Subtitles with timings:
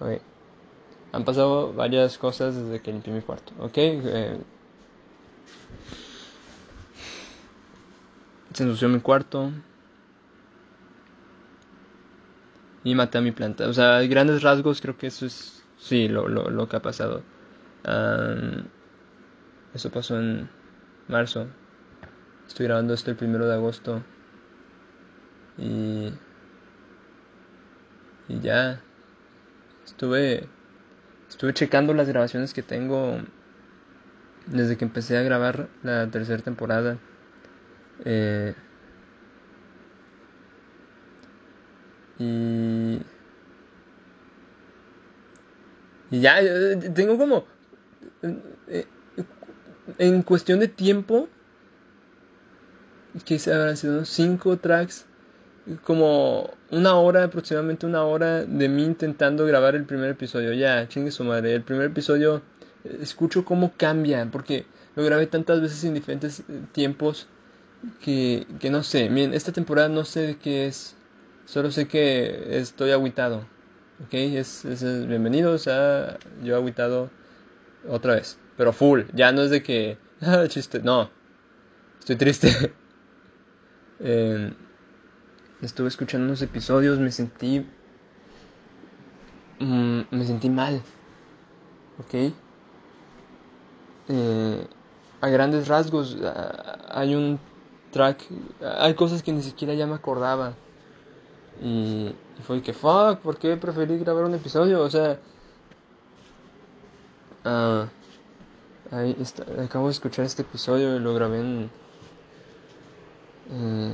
[0.00, 0.20] Ok.
[1.12, 3.52] Han pasado varias cosas desde que limpié mi cuarto.
[3.58, 3.76] Ok.
[3.76, 4.40] Eh,
[8.52, 9.50] se ensució mi cuarto.
[12.82, 13.68] Y maté a mi planta.
[13.68, 17.22] O sea, grandes rasgos creo que eso es, sí, lo, lo, lo que ha pasado.
[19.74, 20.48] eso pasó en
[21.08, 21.46] marzo.
[22.46, 24.02] Estoy grabando esto el primero de agosto.
[25.58, 26.12] Y...
[28.28, 28.80] Y ya.
[30.00, 30.48] Estuve...
[31.28, 33.18] Estuve checando las grabaciones que tengo
[34.46, 36.96] desde que empecé a grabar la tercera temporada.
[38.06, 38.54] Eh,
[42.18, 43.02] y...
[46.10, 47.44] Ya, eh, tengo como...
[48.68, 48.86] Eh,
[49.98, 51.28] en cuestión de tiempo,
[53.26, 55.04] que se habrán sido cinco tracks,
[55.84, 60.52] como una hora, aproximadamente una hora de mí intentando grabar el primer episodio.
[60.52, 61.54] Ya, chingue su madre.
[61.54, 62.42] El primer episodio,
[63.00, 67.28] escucho cómo cambia, porque lo grabé tantas veces en diferentes tiempos
[68.02, 69.08] que, que no sé.
[69.10, 70.96] Miren, esta temporada no sé de qué es.
[71.46, 73.46] Solo sé que estoy aguitado.
[74.04, 77.10] Ok, es, es, bienvenidos a Yo Aguitado
[77.88, 78.38] otra vez.
[78.56, 79.98] Pero full, ya no es de que.
[80.22, 81.10] Ah, chiste, no.
[81.98, 82.48] Estoy triste.
[84.00, 84.52] eh,
[85.62, 87.66] estuve escuchando unos episodios, me sentí.
[89.58, 90.82] Mmm, me sentí mal.
[91.98, 92.32] Ok.
[94.08, 94.66] Eh,
[95.20, 96.16] a grandes rasgos,
[96.88, 97.38] hay un
[97.90, 98.26] track.
[98.78, 100.54] Hay cosas que ni siquiera ya me acordaba.
[101.62, 102.14] Y,
[102.46, 104.80] fue que, fuck, ¿por qué preferí grabar un episodio?
[104.82, 105.18] O sea.
[107.44, 107.86] Uh,
[108.94, 109.16] ahí
[109.64, 111.70] acabo de escuchar este episodio y lo grabé en,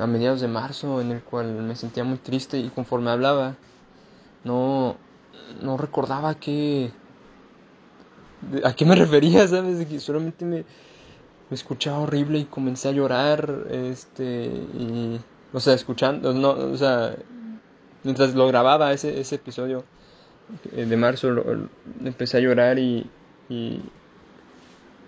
[0.00, 3.56] a mediados de marzo, en el cual me sentía muy triste y conforme hablaba,
[4.44, 4.96] no,
[5.60, 6.92] no recordaba qué,
[8.64, 10.02] a qué me refería, ¿sabes?
[10.02, 15.20] Solamente me, me escuchaba horrible y comencé a llorar, este, y,
[15.52, 17.16] o sea, escuchando, no, o sea,
[18.04, 19.84] mientras lo grababa ese, ese episodio
[20.72, 21.28] de marzo,
[22.04, 23.10] empecé a llorar y,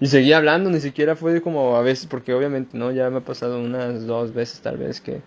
[0.02, 2.90] y seguía hablando, ni siquiera fue como a veces, porque obviamente, ¿no?
[2.90, 5.22] Ya me ha pasado unas dos veces tal vez que,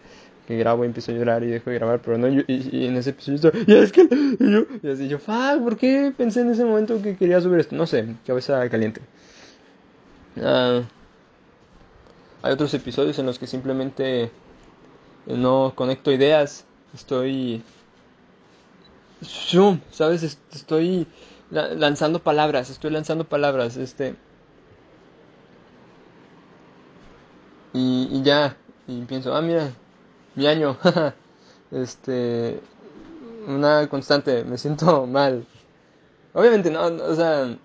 [0.50, 2.44] grabo y empiezo a llorar y dejo de grabar, pero no, y,
[2.86, 6.42] en ese episodio y es que, y yo, y así yo, fuck, ¿por qué pensé
[6.42, 7.74] en ese momento que quería subir esto?
[7.74, 9.00] No sé, cabeza caliente.
[10.36, 10.84] Uh,
[12.42, 14.30] hay otros episodios en los que simplemente
[15.26, 17.64] no conecto ideas, estoy
[19.24, 20.38] zoom, ¿sabes?
[20.52, 21.08] Estoy
[21.50, 24.16] lanzando palabras, estoy lanzando palabras, este
[27.76, 28.56] y, y ya,
[28.88, 29.70] y pienso, ah, mira,
[30.36, 30.78] mi año,
[31.72, 32.62] este,
[33.48, 35.46] una constante, me siento mal.
[36.34, 37.58] Obviamente no, o sea,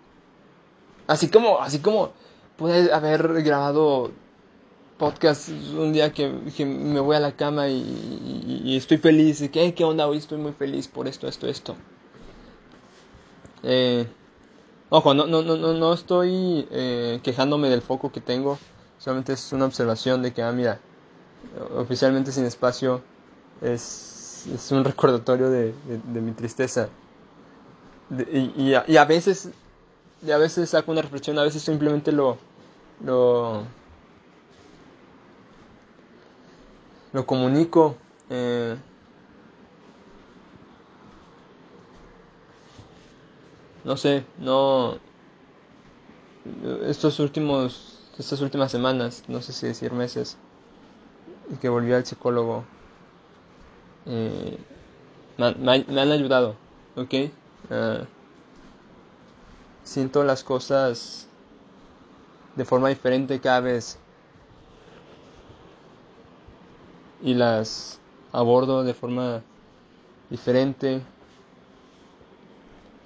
[1.06, 2.12] así como, así como
[2.56, 4.10] pude haber grabado
[4.98, 6.28] podcast un día que,
[6.64, 9.40] me voy a la cama y, estoy feliz.
[9.40, 10.08] Y que, ¿qué onda?
[10.08, 11.76] Hoy estoy muy feliz por esto, esto, esto.
[13.62, 14.06] Eh,
[14.88, 18.58] ojo, no, no, no, no estoy eh, quejándome del foco que tengo.
[19.00, 20.78] Solamente es una observación de que, ah, mira,
[21.76, 23.00] oficialmente sin espacio
[23.60, 26.88] es, es un recordatorio de, de, mi tristeza.
[28.32, 29.48] y, y, a, veces,
[30.32, 32.36] a veces saco una reflexión, a veces simplemente lo,
[33.04, 33.64] lo
[37.12, 37.96] lo comunico.
[38.28, 38.76] Eh,
[43.84, 44.98] no sé, no.
[46.86, 47.99] Estos últimos.
[48.20, 50.36] Estas últimas semanas, no sé si decir meses,
[51.58, 52.64] que volví al psicólogo,
[54.04, 54.58] eh,
[55.38, 56.54] me, han ayudado,
[56.96, 57.14] ¿ok?
[57.70, 58.04] Uh,
[59.84, 61.28] siento las cosas
[62.56, 63.98] de forma diferente cada vez.
[67.22, 67.98] y las
[68.32, 69.40] abordo de forma
[70.28, 71.00] diferente,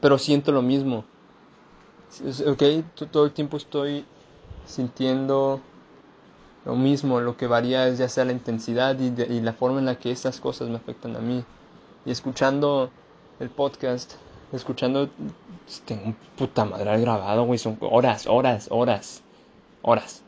[0.01, 1.05] pero siento lo mismo.
[2.47, 2.63] Ok,
[3.13, 4.05] todo el tiempo estoy
[4.67, 5.61] sintiendo
[6.65, 9.87] lo mismo, lo que varía es ya sea la intensidad y, y la forma en
[9.87, 11.45] la que estas cosas me afectan a mí.
[12.07, 12.91] Y escuchando
[13.41, 14.15] el podcast,
[14.53, 15.11] escuchando,
[15.85, 19.23] tengo un puta madre grabado, güey, son horas, horas, horas,
[19.83, 20.23] horas.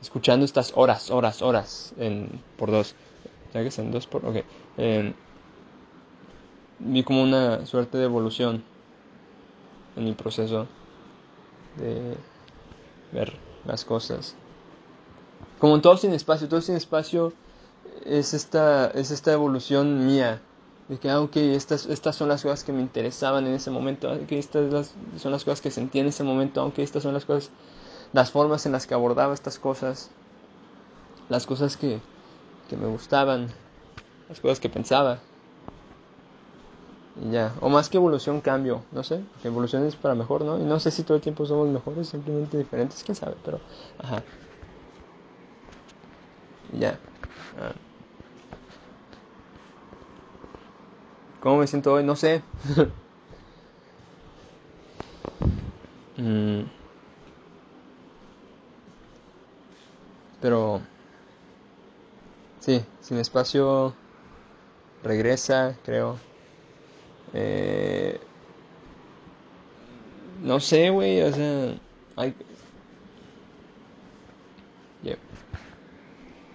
[0.00, 2.96] Escuchando estas horas, horas, horas en, por dos
[3.52, 4.24] ya que son dos por...
[4.24, 4.44] Ok.
[4.78, 5.12] Eh,
[6.78, 8.64] vi como una suerte de evolución
[9.96, 10.66] en mi proceso
[11.76, 12.16] de
[13.12, 13.32] ver
[13.64, 14.34] las cosas.
[15.58, 17.32] Como en todo sin espacio, todo sin espacio
[18.04, 20.40] es esta, es esta evolución mía.
[20.88, 24.18] de que, ah, estas, estas son las cosas que me interesaban en ese momento, ah,
[24.26, 27.50] que estas son las cosas que sentí en ese momento, aunque estas son las cosas,
[28.12, 30.10] las formas en las que abordaba estas cosas,
[31.28, 32.00] las cosas que,
[32.68, 33.48] que me gustaban,
[34.28, 35.20] las cosas que pensaba.
[37.14, 40.58] Ya, o más que evolución, cambio, no sé, porque evolución es para mejor, ¿no?
[40.58, 43.60] Y no sé si todo el tiempo somos mejores, simplemente diferentes, quién sabe, pero,
[43.98, 44.24] ajá.
[46.72, 46.98] ya.
[47.56, 47.74] Ah.
[51.40, 52.04] ¿Cómo me siento hoy?
[52.04, 52.42] No sé.
[56.18, 56.70] Mm.
[60.40, 60.82] Pero...
[62.60, 63.94] Sí, sin espacio
[65.02, 66.18] regresa, creo.
[67.34, 68.18] Eh,
[70.42, 71.74] no sé, güey, o sea,